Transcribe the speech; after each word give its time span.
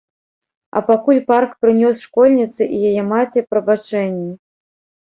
А 0.79 0.81
пакуль 0.87 1.19
парк 1.29 1.51
прынёс 1.65 1.95
школьніцы 2.09 2.63
і 2.79 2.83
яе 2.91 3.07
маці 3.15 3.39
прабачэнні. 3.53 4.31